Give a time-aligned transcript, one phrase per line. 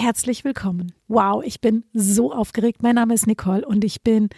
[0.00, 0.92] herzlich willkommen.
[1.08, 2.82] Wow, ich bin so aufgeregt.
[2.82, 4.30] Mein Name ist Nicole und ich bin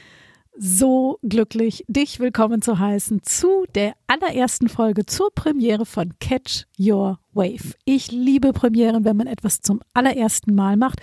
[0.58, 7.20] so glücklich, dich willkommen zu heißen zu der allerersten Folge zur Premiere von Catch Your
[7.32, 7.74] Wave.
[7.84, 11.00] Ich liebe Premieren, wenn man etwas zum allerersten Mal macht.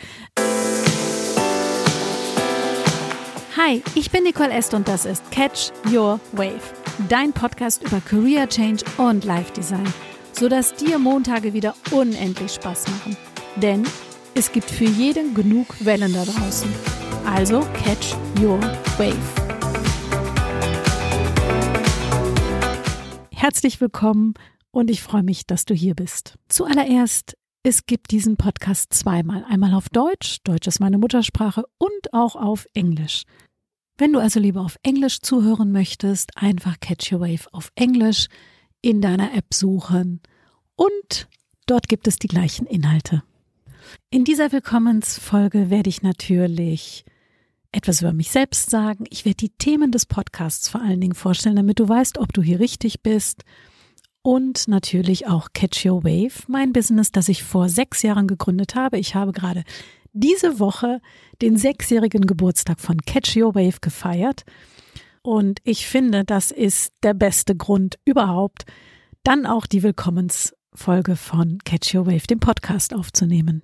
[3.55, 6.73] Hi, ich bin Nicole Est und das ist Catch Your Wave,
[7.07, 9.91] dein Podcast über Career Change und Life Design,
[10.33, 13.17] sodass dir Montage wieder unendlich Spaß machen.
[13.55, 13.85] Denn
[14.39, 16.73] es gibt für jeden genug Wellen da draußen.
[17.25, 18.57] Also catch your
[18.97, 19.17] wave.
[23.31, 24.35] Herzlich willkommen
[24.71, 26.35] und ich freue mich, dass du hier bist.
[26.47, 29.43] Zuallererst, es gibt diesen Podcast zweimal.
[29.43, 33.23] Einmal auf Deutsch, Deutsch ist meine Muttersprache, und auch auf Englisch.
[33.97, 38.27] Wenn du also lieber auf Englisch zuhören möchtest, einfach Catch Your Wave auf Englisch
[38.81, 40.21] in deiner App suchen
[40.77, 41.27] und
[41.65, 43.21] dort gibt es die gleichen Inhalte.
[44.09, 47.05] In dieser Willkommensfolge werde ich natürlich
[47.71, 49.05] etwas über mich selbst sagen.
[49.09, 52.41] Ich werde die Themen des Podcasts vor allen Dingen vorstellen, damit du weißt, ob du
[52.41, 53.43] hier richtig bist.
[54.21, 58.97] Und natürlich auch Catch Your Wave, mein Business, das ich vor sechs Jahren gegründet habe.
[58.97, 59.63] Ich habe gerade
[60.11, 60.99] diese Woche
[61.41, 64.43] den sechsjährigen Geburtstag von Catch Your Wave gefeiert.
[65.21, 68.65] Und ich finde, das ist der beste Grund überhaupt,
[69.23, 73.63] dann auch die Willkommensfolge von Catch Your Wave, dem Podcast aufzunehmen.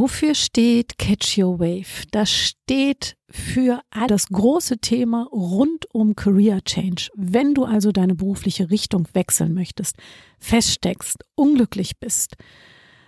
[0.00, 2.06] Wofür steht Catch Your Wave?
[2.12, 7.08] Das steht für das große Thema rund um Career Change.
[7.16, 9.96] Wenn du also deine berufliche Richtung wechseln möchtest,
[10.38, 12.36] feststeckst, unglücklich bist,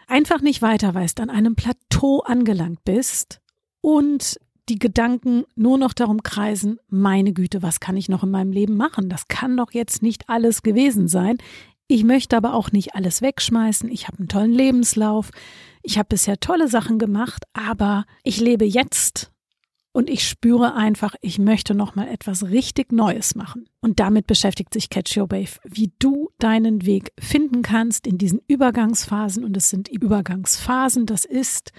[0.09, 3.41] einfach nicht weiter weißt, an einem Plateau angelangt bist
[3.83, 8.51] und die Gedanken nur noch darum kreisen, meine Güte, was kann ich noch in meinem
[8.51, 9.09] Leben machen?
[9.09, 11.39] Das kann doch jetzt nicht alles gewesen sein.
[11.87, 13.89] Ich möchte aber auch nicht alles wegschmeißen.
[13.93, 15.31] Ich habe einen tollen Lebenslauf.
[15.91, 19.33] Ich habe bisher tolle Sachen gemacht, aber ich lebe jetzt
[19.91, 23.69] und ich spüre einfach, ich möchte noch mal etwas richtig Neues machen.
[23.81, 28.41] Und damit beschäftigt sich Catch Your Wave, wie du deinen Weg finden kannst in diesen
[28.47, 29.43] Übergangsphasen.
[29.43, 31.07] Und es sind Übergangsphasen.
[31.07, 31.73] Das ist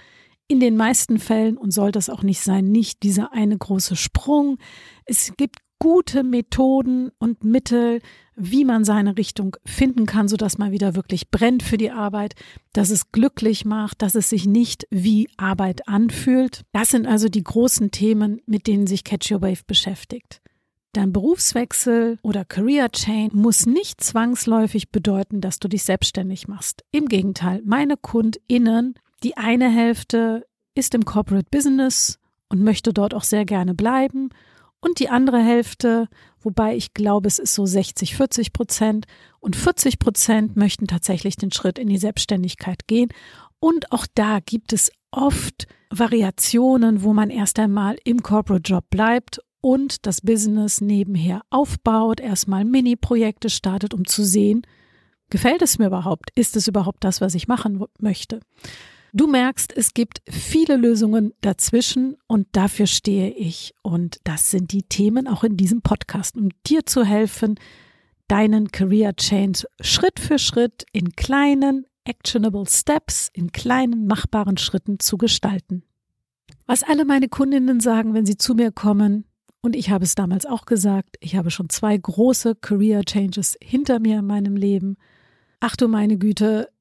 [0.46, 4.58] in den meisten Fällen und soll das auch nicht sein, nicht dieser eine große Sprung.
[5.06, 8.02] Es gibt gute Methoden und Mittel,
[8.36, 12.36] wie man seine Richtung finden kann, so dass man wieder wirklich brennt für die Arbeit,
[12.72, 16.62] dass es glücklich macht, dass es sich nicht wie Arbeit anfühlt.
[16.70, 20.40] Das sind also die großen Themen, mit denen sich Catch Your Wave beschäftigt.
[20.92, 26.84] Dein Berufswechsel oder Career Change muss nicht zwangsläufig bedeuten, dass du dich selbstständig machst.
[26.92, 28.94] Im Gegenteil, meine KundInnen,
[29.24, 34.30] die eine Hälfte ist im Corporate Business und möchte dort auch sehr gerne bleiben
[34.82, 36.08] und die andere Hälfte,
[36.40, 39.06] wobei ich glaube, es ist so 60, 40 Prozent
[39.40, 43.08] und 40 Prozent möchten tatsächlich den Schritt in die Selbstständigkeit gehen.
[43.60, 49.40] Und auch da gibt es oft Variationen, wo man erst einmal im Corporate Job bleibt
[49.60, 54.62] und das Business nebenher aufbaut, erstmal Mini-Projekte startet, um zu sehen,
[55.30, 56.30] gefällt es mir überhaupt?
[56.34, 58.40] Ist es überhaupt das, was ich machen möchte?
[59.14, 63.74] Du merkst, es gibt viele Lösungen dazwischen und dafür stehe ich.
[63.82, 67.56] Und das sind die Themen auch in diesem Podcast, um dir zu helfen,
[68.26, 75.18] deinen Career Change Schritt für Schritt in kleinen, actionable Steps, in kleinen, machbaren Schritten zu
[75.18, 75.82] gestalten.
[76.66, 79.26] Was alle meine Kundinnen sagen, wenn sie zu mir kommen,
[79.60, 84.00] und ich habe es damals auch gesagt, ich habe schon zwei große Career Changes hinter
[84.00, 84.96] mir in meinem Leben.
[85.60, 86.71] Ach du meine Güte,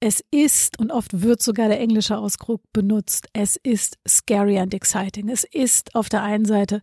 [0.00, 5.28] es ist, und oft wird sogar der englische Ausdruck benutzt, es ist scary and exciting.
[5.28, 6.80] Es ist auf der einen Seite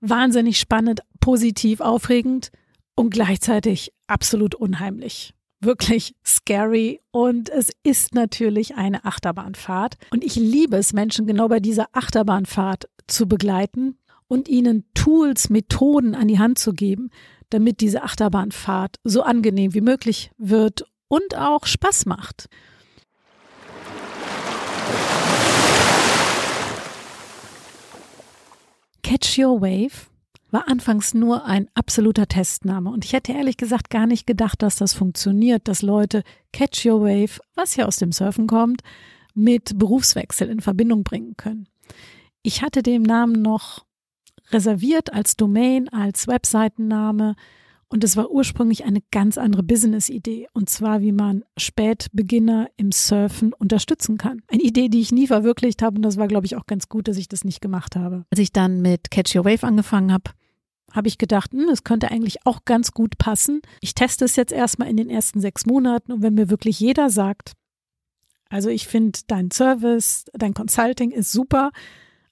[0.00, 2.50] wahnsinnig spannend, positiv, aufregend
[2.96, 5.34] und gleichzeitig absolut unheimlich.
[5.60, 9.96] Wirklich scary und es ist natürlich eine Achterbahnfahrt.
[10.10, 16.14] Und ich liebe es, Menschen genau bei dieser Achterbahnfahrt zu begleiten und ihnen Tools, Methoden
[16.14, 17.10] an die Hand zu geben,
[17.50, 22.48] damit diese Achterbahnfahrt so angenehm wie möglich wird und auch Spaß macht.
[29.02, 30.08] Catch Your Wave
[30.50, 34.76] war anfangs nur ein absoluter Testname und ich hätte ehrlich gesagt gar nicht gedacht, dass
[34.76, 38.82] das funktioniert, dass Leute Catch Your Wave, was ja aus dem Surfen kommt,
[39.34, 41.68] mit Berufswechsel in Verbindung bringen können.
[42.42, 43.84] Ich hatte dem Namen noch
[44.50, 47.34] reserviert als Domain, als Webseitenname
[47.88, 50.48] und es war ursprünglich eine ganz andere Business-Idee.
[50.52, 54.42] Und zwar, wie man Spätbeginner im Surfen unterstützen kann.
[54.48, 55.96] Eine Idee, die ich nie verwirklicht habe.
[55.96, 58.24] Und das war, glaube ich, auch ganz gut, dass ich das nicht gemacht habe.
[58.30, 60.30] Als ich dann mit Catch Your Wave angefangen habe,
[60.92, 63.60] habe ich gedacht, hm, es könnte eigentlich auch ganz gut passen.
[63.80, 66.12] Ich teste es jetzt erstmal in den ersten sechs Monaten.
[66.12, 67.52] Und wenn mir wirklich jeder sagt,
[68.48, 71.70] Also ich finde dein Service, dein Consulting ist super,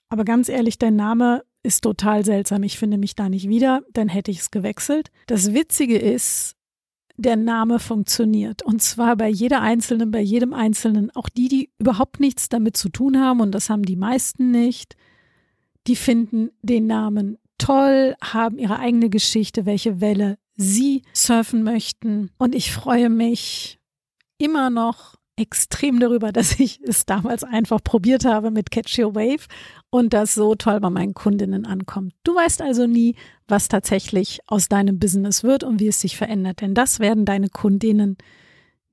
[0.08, 2.62] aber ganz ehrlich, dein Name ist total seltsam.
[2.62, 5.10] Ich finde mich da nicht wieder, dann hätte ich es gewechselt.
[5.26, 6.56] Das Witzige ist,
[7.16, 8.62] der Name funktioniert.
[8.62, 12.88] Und zwar bei jeder Einzelnen, bei jedem Einzelnen, auch die, die überhaupt nichts damit zu
[12.88, 14.96] tun haben, und das haben die meisten nicht,
[15.86, 22.30] die finden den Namen toll, haben ihre eigene Geschichte, welche Welle sie surfen möchten.
[22.38, 23.78] Und ich freue mich
[24.38, 29.46] immer noch extrem darüber, dass ich es damals einfach probiert habe mit Catch Your Wave
[29.92, 32.14] und das so toll bei meinen Kundinnen ankommt.
[32.24, 33.14] Du weißt also nie,
[33.46, 37.48] was tatsächlich aus deinem Business wird und wie es sich verändert, denn das werden deine
[37.50, 38.16] Kundinnen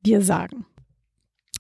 [0.06, 0.66] dir sagen.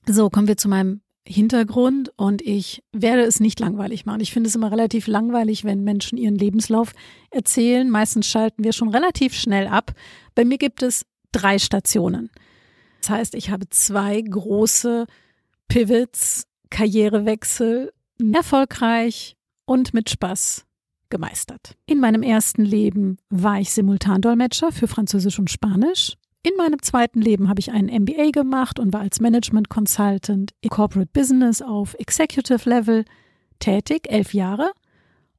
[0.05, 4.19] So, kommen wir zu meinem Hintergrund und ich werde es nicht langweilig machen.
[4.19, 6.91] Ich finde es immer relativ langweilig, wenn Menschen ihren Lebenslauf
[7.31, 7.89] erzählen.
[7.89, 9.93] Meistens schalten wir schon relativ schnell ab.
[10.35, 12.29] Bei mir gibt es drei Stationen.
[13.01, 15.05] Das heißt, ich habe zwei große
[15.69, 17.93] Pivots, Karrierewechsel,
[18.33, 19.35] erfolgreich
[19.65, 20.65] und mit Spaß
[21.09, 21.75] gemeistert.
[21.85, 26.15] In meinem ersten Leben war ich Simultandolmetscher für Französisch und Spanisch.
[26.41, 30.69] In meinem zweiten Leben habe ich einen MBA gemacht und war als Management Consultant in
[30.69, 33.05] Corporate Business auf Executive Level
[33.59, 34.71] tätig, elf Jahre.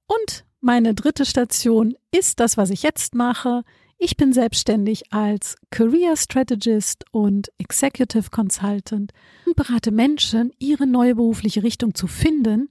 [0.06, 3.62] Und meine dritte Station ist das, was ich jetzt mache.
[4.02, 9.12] Ich bin selbstständig als Career Strategist und Executive Consultant
[9.44, 12.70] und berate Menschen, ihre neue berufliche Richtung zu finden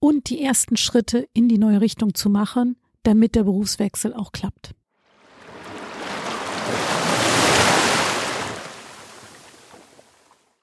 [0.00, 4.74] und die ersten Schritte in die neue Richtung zu machen, damit der Berufswechsel auch klappt.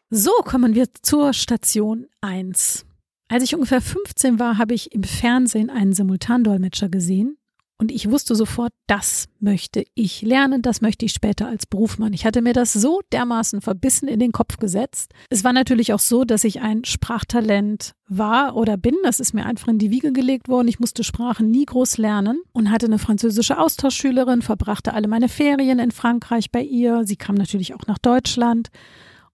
[0.09, 2.85] So kommen wir zur Station 1.
[3.29, 7.37] Als ich ungefähr 15 war, habe ich im Fernsehen einen Simultandolmetscher gesehen
[7.77, 12.13] und ich wusste sofort, das möchte ich lernen, das möchte ich später als Beruf machen.
[12.13, 15.11] Ich hatte mir das so dermaßen verbissen in den Kopf gesetzt.
[15.29, 18.95] Es war natürlich auch so, dass ich ein Sprachtalent war oder bin.
[19.03, 20.67] Das ist mir einfach in die Wiege gelegt worden.
[20.67, 25.79] Ich musste Sprachen nie groß lernen und hatte eine französische Austauschschülerin, verbrachte alle meine Ferien
[25.79, 27.05] in Frankreich bei ihr.
[27.05, 28.69] Sie kam natürlich auch nach Deutschland.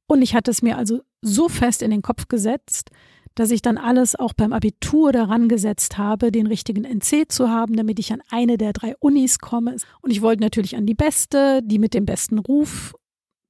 [0.07, 2.89] Und ich hatte es mir also so fest in den Kopf gesetzt,
[3.35, 7.75] dass ich dann alles auch beim Abitur daran gesetzt habe, den richtigen NC zu haben,
[7.75, 9.75] damit ich an eine der drei Unis komme.
[10.01, 12.93] Und ich wollte natürlich an die beste, die mit dem besten Ruf.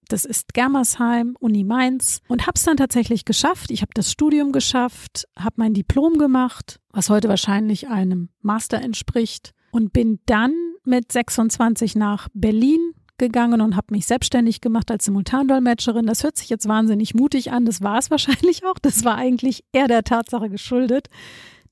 [0.07, 3.69] Das ist Germersheim, Uni Mainz und habe es dann tatsächlich geschafft.
[3.69, 9.53] Ich habe das Studium geschafft, habe mein Diplom gemacht, was heute wahrscheinlich einem Master entspricht
[9.71, 10.53] und bin dann
[10.83, 12.88] mit 26 nach Berlin
[13.19, 16.07] gegangen und habe mich selbstständig gemacht als Simultandolmetscherin.
[16.07, 17.65] Das hört sich jetzt wahnsinnig mutig an.
[17.65, 18.79] Das war es wahrscheinlich auch.
[18.81, 21.07] Das war eigentlich eher der Tatsache geschuldet,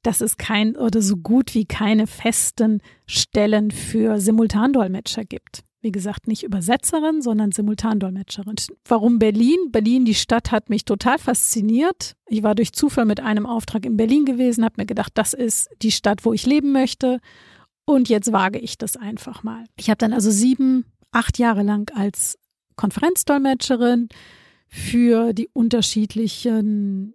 [0.04, 5.64] dass es kein oder so gut wie keine festen Stellen für Simultandolmetscher gibt.
[5.82, 8.56] Wie gesagt, nicht Übersetzerin, sondern Simultandolmetscherin.
[8.88, 9.58] Warum Berlin?
[9.72, 12.14] Berlin, die Stadt hat mich total fasziniert.
[12.28, 15.70] Ich war durch Zufall mit einem Auftrag in Berlin gewesen, habe mir gedacht, das ist
[15.82, 17.20] die Stadt, wo ich leben möchte.
[17.86, 19.64] Und jetzt wage ich das einfach mal.
[19.78, 22.38] Ich habe dann also sieben acht Jahre lang als
[22.75, 24.09] Konferenzdolmetscherin
[24.68, 27.13] für die unterschiedlichen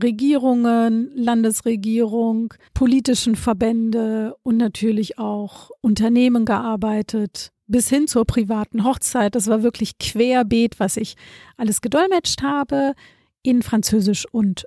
[0.00, 9.34] Regierungen, Landesregierung, politischen Verbände und natürlich auch Unternehmen gearbeitet, bis hin zur privaten Hochzeit.
[9.34, 11.16] Das war wirklich querbeet, was ich
[11.56, 12.94] alles gedolmetscht habe
[13.42, 14.66] in Französisch und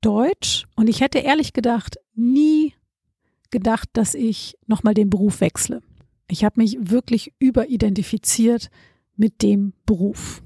[0.00, 0.66] Deutsch.
[0.76, 2.74] Und ich hätte ehrlich gedacht, nie
[3.50, 5.82] gedacht, dass ich nochmal den Beruf wechsle.
[6.32, 8.70] Ich habe mich wirklich überidentifiziert
[9.16, 10.42] mit dem Beruf.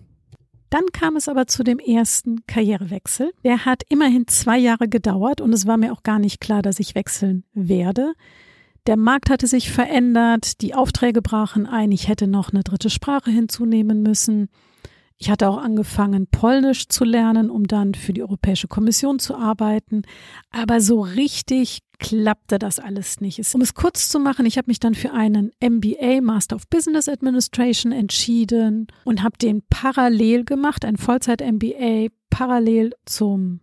[0.68, 3.30] Dann kam es aber zu dem ersten Karrierewechsel.
[3.44, 6.80] Der hat immerhin zwei Jahre gedauert und es war mir auch gar nicht klar, dass
[6.80, 8.14] ich wechseln werde.
[8.88, 13.30] Der Markt hatte sich verändert, die Aufträge brachen ein, ich hätte noch eine dritte Sprache
[13.30, 14.48] hinzunehmen müssen.
[15.18, 20.02] Ich hatte auch angefangen, Polnisch zu lernen, um dann für die Europäische Kommission zu arbeiten.
[20.50, 23.42] Aber so richtig klappte das alles nicht.
[23.54, 27.08] Um es kurz zu machen, ich habe mich dann für einen MBA, Master of Business
[27.08, 33.60] Administration, entschieden und habe den parallel gemacht, ein Vollzeit-MBA parallel zum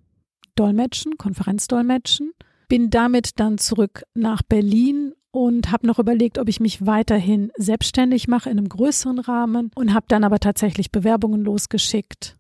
[0.56, 2.32] Dolmetschen, Konferenzdolmetschen.
[2.68, 8.28] Bin damit dann zurück nach Berlin und habe noch überlegt, ob ich mich weiterhin selbstständig
[8.28, 12.38] mache in einem größeren Rahmen und habe dann aber tatsächlich Bewerbungen losgeschickt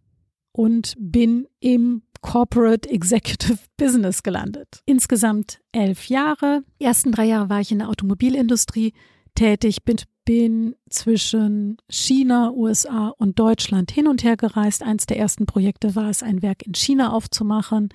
[0.51, 4.81] und bin im Corporate Executive Business gelandet.
[4.85, 6.63] Insgesamt elf Jahre.
[6.81, 8.93] Die ersten drei Jahre war ich in der Automobilindustrie
[9.35, 14.81] tätig, bin, bin zwischen China, USA und Deutschland hin und her gereist.
[14.81, 17.89] Eins der ersten Projekte war es, ein Werk in China aufzumachen.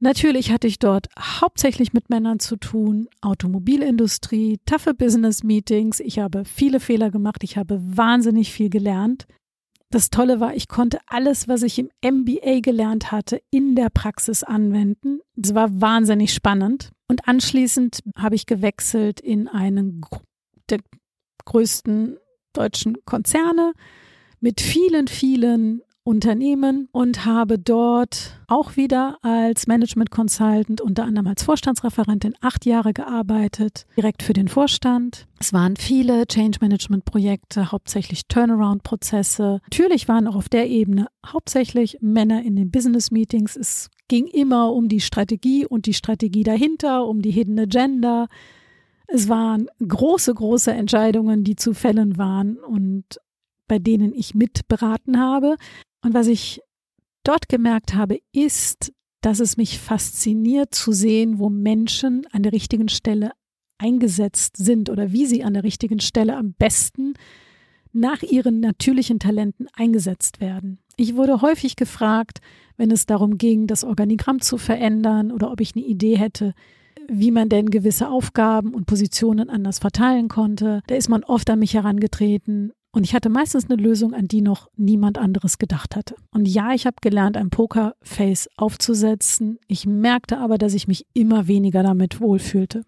[0.00, 5.98] Natürlich hatte ich dort hauptsächlich mit Männern zu tun, Automobilindustrie, taffe Business Meetings.
[5.98, 9.26] Ich habe viele Fehler gemacht, ich habe wahnsinnig viel gelernt.
[9.90, 14.42] Das Tolle war, ich konnte alles, was ich im MBA gelernt hatte, in der Praxis
[14.42, 15.20] anwenden.
[15.42, 16.90] Es war wahnsinnig spannend.
[17.08, 20.02] Und anschließend habe ich gewechselt in einen
[20.68, 20.80] der
[21.46, 22.18] größten
[22.52, 23.72] deutschen Konzerne
[24.40, 31.42] mit vielen, vielen Unternehmen und habe dort auch wieder als Management Consultant, unter anderem als
[31.42, 35.26] Vorstandsreferentin, acht Jahre gearbeitet, direkt für den Vorstand.
[35.38, 39.60] Es waren viele Change Management Projekte, hauptsächlich Turnaround Prozesse.
[39.64, 43.54] Natürlich waren auch auf der Ebene hauptsächlich Männer in den Business Meetings.
[43.54, 48.28] Es ging immer um die Strategie und die Strategie dahinter, um die Hidden Agenda.
[49.08, 53.20] Es waren große, große Entscheidungen, die zu fällen waren und
[53.68, 55.56] bei denen ich mitberaten habe.
[56.02, 56.60] Und was ich
[57.24, 62.88] dort gemerkt habe, ist, dass es mich fasziniert zu sehen, wo Menschen an der richtigen
[62.88, 63.32] Stelle
[63.78, 67.14] eingesetzt sind oder wie sie an der richtigen Stelle am besten
[67.92, 70.78] nach ihren natürlichen Talenten eingesetzt werden.
[70.96, 72.40] Ich wurde häufig gefragt,
[72.76, 76.54] wenn es darum ging, das Organigramm zu verändern oder ob ich eine Idee hätte,
[77.08, 80.82] wie man denn gewisse Aufgaben und Positionen anders verteilen konnte.
[80.86, 84.40] Da ist man oft an mich herangetreten und ich hatte meistens eine Lösung, an die
[84.40, 86.16] noch niemand anderes gedacht hatte.
[86.30, 89.58] Und ja, ich habe gelernt, ein Pokerface aufzusetzen.
[89.66, 92.84] Ich merkte aber, dass ich mich immer weniger damit wohlfühlte.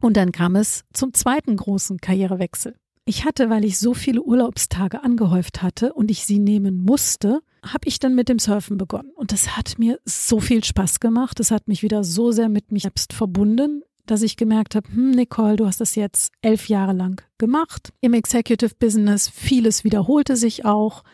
[0.00, 2.76] Und dann kam es zum zweiten großen Karrierewechsel.
[3.06, 7.86] Ich hatte, weil ich so viele Urlaubstage angehäuft hatte und ich sie nehmen musste, habe
[7.86, 9.10] ich dann mit dem Surfen begonnen.
[9.14, 11.38] Und das hat mir so viel Spaß gemacht.
[11.38, 15.10] Es hat mich wieder so sehr mit mich selbst verbunden, dass ich gemerkt habe, hm,
[15.10, 17.92] Nicole, du hast das jetzt elf Jahre lang gemacht.
[18.00, 21.04] Im Executive Business vieles wiederholte sich auch.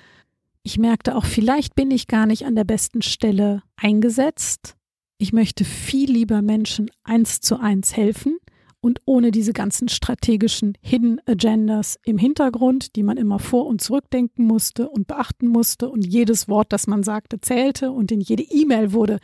[0.62, 4.76] Ich merkte auch, vielleicht bin ich gar nicht an der besten Stelle eingesetzt.
[5.18, 8.38] Ich möchte viel lieber Menschen eins zu eins helfen
[8.80, 14.46] und ohne diese ganzen strategischen Hidden Agendas im Hintergrund, die man immer vor und zurückdenken
[14.46, 18.92] musste und beachten musste und jedes Wort, das man sagte, zählte und in jede E-Mail
[18.92, 19.18] wurde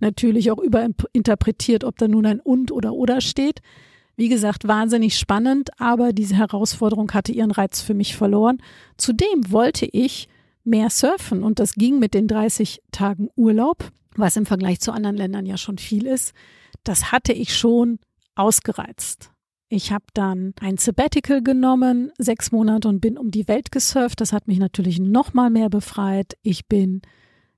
[0.00, 3.60] natürlich auch überinterpretiert, ob da nun ein und oder oder steht.
[4.16, 8.58] Wie gesagt, wahnsinnig spannend, aber diese Herausforderung hatte ihren Reiz für mich verloren.
[8.96, 10.28] Zudem wollte ich
[10.64, 15.16] mehr surfen und das ging mit den 30 Tagen Urlaub, was im Vergleich zu anderen
[15.16, 16.34] Ländern ja schon viel ist.
[16.84, 17.98] Das hatte ich schon
[18.34, 19.30] ausgereizt.
[19.68, 24.20] Ich habe dann ein Sabbatical genommen, sechs Monate und bin um die Welt gesurft.
[24.20, 26.36] Das hat mich natürlich noch mal mehr befreit.
[26.42, 27.00] Ich bin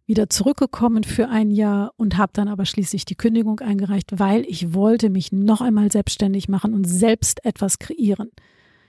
[0.07, 4.75] wieder zurückgekommen für ein Jahr und habe dann aber schließlich die Kündigung eingereicht, weil ich
[4.75, 8.31] wollte mich noch einmal selbstständig machen und selbst etwas kreieren.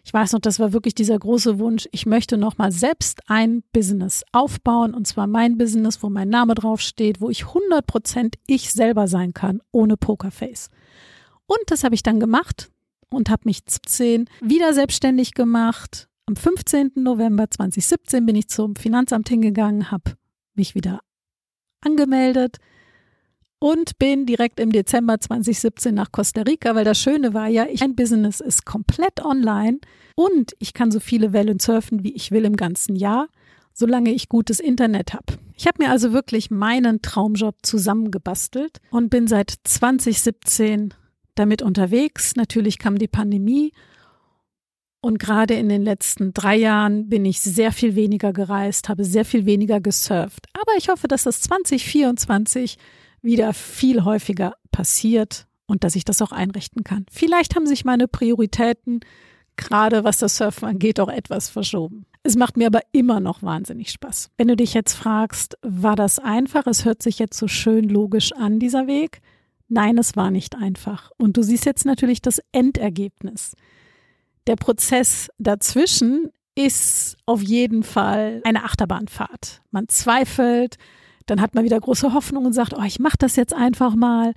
[0.03, 1.89] Ich weiß noch, das war wirklich dieser große Wunsch.
[1.91, 6.53] Ich möchte noch mal selbst ein Business aufbauen und zwar mein Business, wo mein Name
[6.53, 10.69] draufsteht, wo ich 100 Prozent ich selber sein kann, ohne Pokerface.
[11.47, 12.71] Und das habe ich dann gemacht
[13.09, 16.07] und habe mich 17 wieder selbstständig gemacht.
[16.25, 16.91] Am 15.
[16.95, 20.13] November 2017 bin ich zum Finanzamt hingegangen, habe
[20.55, 21.01] mich wieder
[21.81, 22.57] angemeldet
[23.59, 27.95] und bin direkt im Dezember 2017 nach Costa Rica, weil das Schöne war ja, mein
[27.95, 29.79] Business ist komplett online
[30.15, 33.27] und ich kann so viele Wellen surfen, wie ich will im ganzen Jahr,
[33.73, 35.37] solange ich gutes Internet habe.
[35.55, 40.93] Ich habe mir also wirklich meinen Traumjob zusammengebastelt und bin seit 2017
[41.35, 42.35] damit unterwegs.
[42.35, 43.71] Natürlich kam die Pandemie
[45.05, 49.23] und gerade in den letzten drei Jahren bin ich sehr viel weniger gereist, habe sehr
[49.23, 50.47] viel weniger gesurft.
[50.53, 52.77] Aber ich hoffe, dass das 2024
[53.21, 57.05] wieder viel häufiger passiert und dass ich das auch einrichten kann.
[57.11, 59.01] Vielleicht haben sich meine Prioritäten,
[59.57, 62.07] gerade was das Surfen angeht, auch etwas verschoben.
[62.23, 64.31] Es macht mir aber immer noch wahnsinnig Spaß.
[64.37, 66.65] Wenn du dich jetzt fragst, war das einfach?
[66.65, 69.21] Es hört sich jetzt so schön logisch an, dieser Weg.
[69.67, 71.11] Nein, es war nicht einfach.
[71.17, 73.55] Und du siehst jetzt natürlich das Endergebnis.
[74.47, 79.61] Der Prozess dazwischen ist auf jeden Fall eine Achterbahnfahrt.
[79.71, 80.77] Man zweifelt,
[81.25, 84.33] dann hat man wieder große Hoffnung und sagt, oh, ich mache das jetzt einfach mal.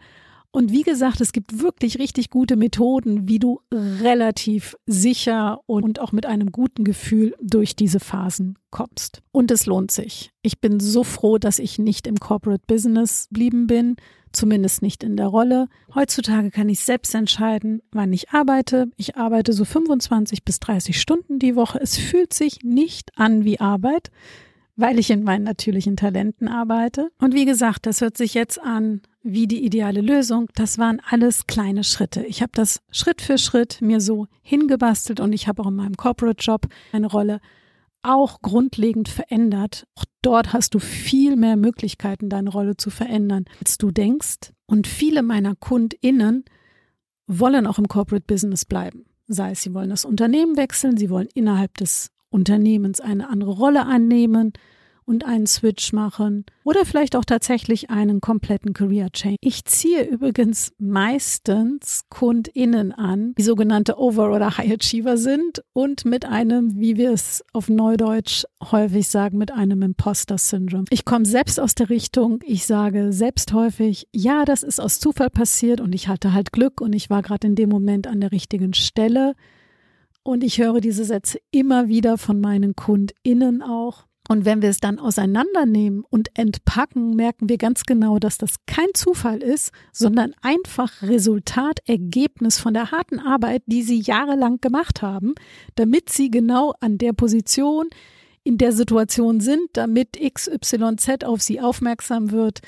[0.50, 6.12] Und wie gesagt, es gibt wirklich richtig gute Methoden, wie du relativ sicher und auch
[6.12, 9.22] mit einem guten Gefühl durch diese Phasen kommst.
[9.30, 10.32] Und es lohnt sich.
[10.42, 13.96] Ich bin so froh, dass ich nicht im Corporate Business blieben bin,
[14.32, 15.68] zumindest nicht in der Rolle.
[15.94, 18.90] Heutzutage kann ich selbst entscheiden, wann ich arbeite.
[18.96, 21.78] Ich arbeite so 25 bis 30 Stunden die Woche.
[21.80, 24.10] Es fühlt sich nicht an wie Arbeit,
[24.76, 27.10] weil ich in meinen natürlichen Talenten arbeite.
[27.18, 29.02] Und wie gesagt, das hört sich jetzt an
[29.32, 30.48] wie die ideale Lösung.
[30.54, 32.24] Das waren alles kleine Schritte.
[32.24, 35.96] Ich habe das Schritt für Schritt mir so hingebastelt und ich habe auch in meinem
[35.96, 37.40] Corporate Job eine Rolle
[38.02, 39.86] auch grundlegend verändert.
[39.96, 44.52] Auch dort hast du viel mehr Möglichkeiten, deine Rolle zu verändern, als du denkst.
[44.66, 46.44] Und viele meiner KundInnen
[47.26, 49.04] wollen auch im Corporate Business bleiben.
[49.26, 53.84] Sei es, sie wollen das Unternehmen wechseln, sie wollen innerhalb des Unternehmens eine andere Rolle
[53.84, 54.52] annehmen
[55.08, 59.38] und einen Switch machen oder vielleicht auch tatsächlich einen kompletten Career Change.
[59.40, 66.26] Ich ziehe übrigens meistens KundInnen an, die sogenannte Over- oder High Achiever sind und mit
[66.26, 70.84] einem, wie wir es auf Neudeutsch häufig sagen, mit einem Imposter-Syndrom.
[70.90, 75.30] Ich komme selbst aus der Richtung, ich sage selbst häufig, ja, das ist aus Zufall
[75.30, 78.30] passiert und ich hatte halt Glück und ich war gerade in dem Moment an der
[78.30, 79.34] richtigen Stelle.
[80.22, 84.07] Und ich höre diese Sätze immer wieder von meinen KundInnen auch.
[84.28, 88.88] Und wenn wir es dann auseinandernehmen und entpacken, merken wir ganz genau, dass das kein
[88.92, 95.34] Zufall ist, sondern einfach Resultat, Ergebnis von der harten Arbeit, die sie jahrelang gemacht haben,
[95.76, 97.88] damit sie genau an der Position,
[98.44, 102.60] in der Situation sind, damit XYZ auf sie aufmerksam wird.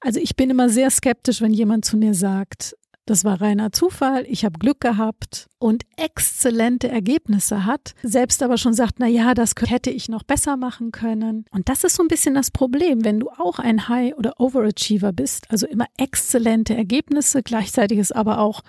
[0.00, 4.24] Also ich bin immer sehr skeptisch, wenn jemand zu mir sagt, das war reiner Zufall,
[4.28, 9.54] ich habe Glück gehabt und exzellente Ergebnisse hat, selbst aber schon sagt, na ja, das
[9.66, 11.44] hätte ich noch besser machen können.
[11.50, 15.12] Und das ist so ein bisschen das Problem, wenn du auch ein High oder Overachiever
[15.12, 18.62] bist, also immer exzellente Ergebnisse, gleichzeitig ist aber auch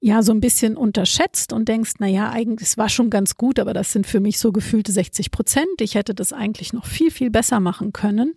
[0.00, 3.58] ja so ein bisschen unterschätzt und denkst, na ja, eigentlich es war schon ganz gut,
[3.58, 5.80] aber das sind für mich so gefühlte 60 Prozent.
[5.80, 8.34] Ich hätte das eigentlich noch viel viel besser machen können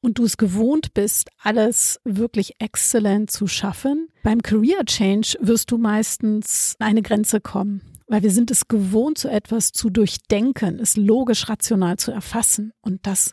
[0.00, 5.78] und du es gewohnt bist, alles wirklich exzellent zu schaffen, beim Career Change wirst du
[5.78, 11.48] meistens eine Grenze kommen, weil wir sind es gewohnt, so etwas zu durchdenken, es logisch
[11.48, 13.32] rational zu erfassen und das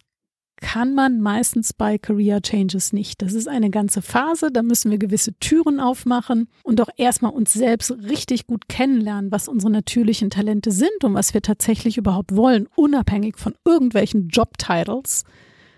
[0.60, 3.22] kann man meistens bei Career Changes nicht.
[3.22, 7.54] Das ist eine ganze Phase, da müssen wir gewisse Türen aufmachen und auch erstmal uns
[7.54, 12.68] selbst richtig gut kennenlernen, was unsere natürlichen Talente sind und was wir tatsächlich überhaupt wollen,
[12.76, 15.26] unabhängig von irgendwelchen Jobtitles.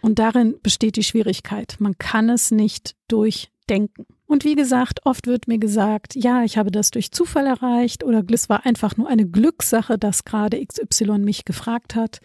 [0.02, 1.76] Und darin besteht die Schwierigkeit.
[1.80, 4.06] Man kann es nicht durchdenken.
[4.30, 8.24] Und wie gesagt, oft wird mir gesagt, ja, ich habe das durch Zufall erreicht oder
[8.32, 12.20] es war einfach nur eine Glückssache, dass gerade XY mich gefragt hat.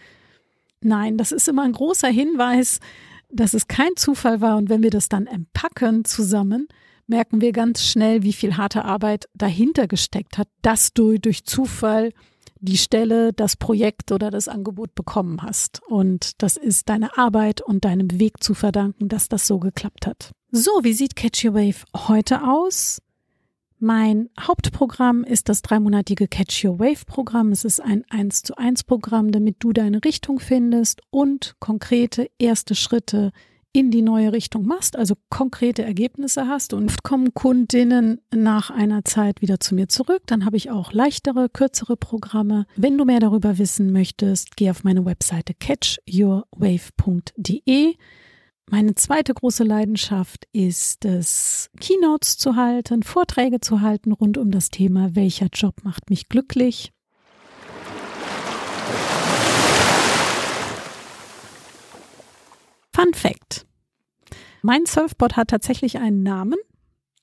[0.82, 2.80] Nein, das ist immer ein großer Hinweis,
[3.30, 4.58] dass es kein Zufall war.
[4.58, 6.68] Und wenn wir das dann empacken zusammen,
[7.06, 12.10] merken wir ganz schnell, wie viel harte Arbeit dahinter gesteckt hat, dass du durch Zufall
[12.60, 15.80] die Stelle, das Projekt oder das Angebot bekommen hast.
[15.88, 20.32] Und das ist deine Arbeit und deinem Weg zu verdanken, dass das so geklappt hat.
[20.56, 23.02] So, wie sieht Catch Your Wave heute aus?
[23.80, 27.50] Mein Hauptprogramm ist das dreimonatige Catch Your Wave Programm.
[27.50, 32.76] Es ist ein 1 zu 1 Programm, damit du deine Richtung findest und konkrete erste
[32.76, 33.32] Schritte
[33.72, 39.04] in die neue Richtung machst, also konkrete Ergebnisse hast und oft kommen Kundinnen nach einer
[39.04, 40.22] Zeit wieder zu mir zurück.
[40.26, 42.66] Dann habe ich auch leichtere, kürzere Programme.
[42.76, 47.96] Wenn du mehr darüber wissen möchtest, geh auf meine Webseite catchyourwave.de.
[48.70, 54.70] Meine zweite große Leidenschaft ist es, Keynotes zu halten, Vorträge zu halten rund um das
[54.70, 56.90] Thema, welcher Job macht mich glücklich.
[62.94, 63.66] Fun Fact.
[64.62, 66.58] Mein Surfboard hat tatsächlich einen Namen.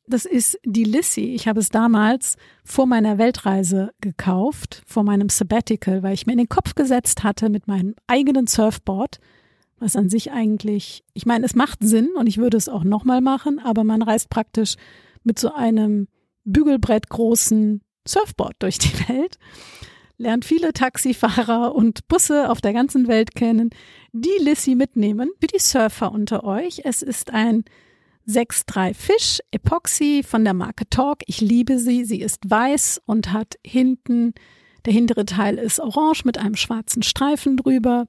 [0.05, 1.33] Das ist die Lissy.
[1.33, 6.39] Ich habe es damals vor meiner Weltreise gekauft, vor meinem Sabbatical, weil ich mir in
[6.39, 9.19] den Kopf gesetzt hatte mit meinem eigenen Surfboard,
[9.81, 13.19] was an sich eigentlich, ich meine, es macht Sinn und ich würde es auch nochmal
[13.19, 14.75] machen, aber man reist praktisch
[15.23, 16.07] mit so einem
[16.43, 19.37] Bügelbrett großen Surfboard durch die Welt
[20.21, 23.71] lernt viele Taxifahrer und Busse auf der ganzen Welt kennen,
[24.13, 25.31] die Lissy mitnehmen.
[25.41, 27.65] Für die Surfer unter euch, es ist ein
[28.27, 31.19] 6.3 Fisch Epoxy von der Marke Talk.
[31.25, 32.05] Ich liebe sie.
[32.05, 34.33] Sie ist weiß und hat hinten,
[34.85, 38.05] der hintere Teil ist orange mit einem schwarzen Streifen drüber.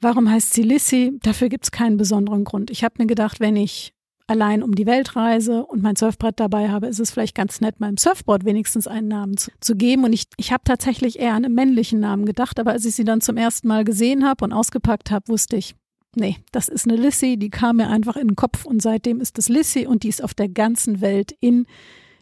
[0.00, 1.18] Warum heißt sie Lissy?
[1.22, 2.70] Dafür gibt es keinen besonderen Grund.
[2.70, 3.92] Ich habe mir gedacht, wenn ich
[4.26, 7.80] allein um die Welt reise und mein Surfbrett dabei habe, ist es vielleicht ganz nett,
[7.80, 10.04] meinem Surfboard wenigstens einen Namen zu, zu geben.
[10.04, 13.04] Und ich, ich habe tatsächlich eher an einen männlichen Namen gedacht, aber als ich sie
[13.04, 15.74] dann zum ersten Mal gesehen habe und ausgepackt habe, wusste ich,
[16.16, 19.38] nee, das ist eine Lissy, die kam mir einfach in den Kopf und seitdem ist
[19.38, 21.66] es Lissy und die ist auf der ganzen Welt in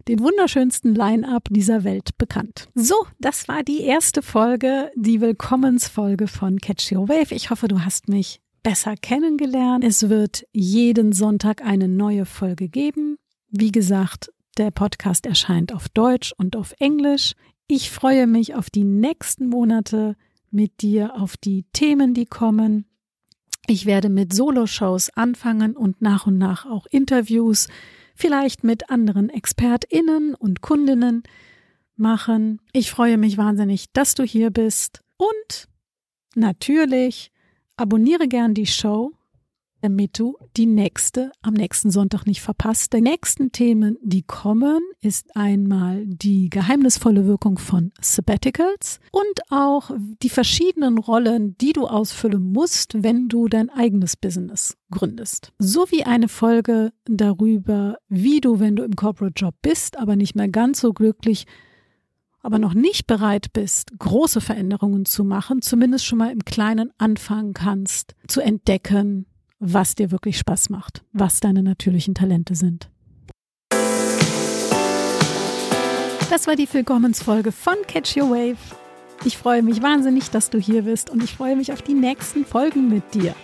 [0.08, 2.68] den wunderschönsten Line-up dieser Welt bekannt.
[2.74, 7.34] So, das war die erste Folge, die Willkommensfolge von Catch Your Wave.
[7.34, 9.84] Ich hoffe, du hast mich besser kennengelernt.
[9.84, 13.18] Es wird jeden Sonntag eine neue Folge geben.
[13.50, 17.34] Wie gesagt, der Podcast erscheint auf Deutsch und auf Englisch.
[17.66, 20.16] Ich freue mich auf die nächsten Monate
[20.50, 22.86] mit dir, auf die Themen, die kommen.
[23.66, 27.68] Ich werde mit Solo-Shows anfangen und nach und nach auch Interviews,
[28.14, 31.22] vielleicht mit anderen ExpertInnen und Kundinnen
[31.96, 32.60] machen.
[32.72, 35.68] Ich freue mich wahnsinnig, dass du hier bist und
[36.34, 37.30] natürlich
[37.76, 39.12] Abonniere gern die Show,
[39.84, 42.94] damit du die nächste am nächsten Sonntag nicht verpasst.
[42.94, 49.90] Die nächsten Themen, die kommen, ist einmal die geheimnisvolle Wirkung von Sabbaticals und auch
[50.22, 55.52] die verschiedenen Rollen, die du ausfüllen musst, wenn du dein eigenes Business gründest.
[55.58, 60.48] Sowie eine Folge darüber, wie du, wenn du im Corporate Job bist, aber nicht mehr
[60.48, 61.44] ganz so glücklich,
[62.40, 67.52] aber noch nicht bereit bist, große Veränderungen zu machen, zumindest schon mal im Kleinen anfangen
[67.52, 69.26] kannst, zu entdecken,
[69.66, 72.90] was dir wirklich Spaß macht, was deine natürlichen Talente sind.
[76.30, 78.58] Das war die Willkommensfolge von Catch Your Wave.
[79.24, 82.44] Ich freue mich wahnsinnig, dass du hier bist und ich freue mich auf die nächsten
[82.44, 83.34] Folgen mit dir.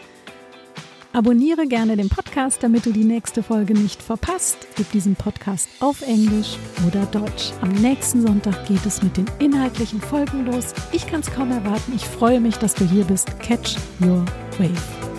[1.12, 4.58] Abonniere gerne den Podcast, damit du die nächste Folge nicht verpasst.
[4.76, 6.56] Gib diesen Podcast auf Englisch
[6.86, 7.52] oder Deutsch.
[7.62, 10.74] Am nächsten Sonntag geht es mit den inhaltlichen Folgen los.
[10.92, 11.92] Ich kann es kaum erwarten.
[11.96, 13.38] Ich freue mich, dass du hier bist.
[13.40, 14.24] Catch Your
[14.58, 15.09] Wave.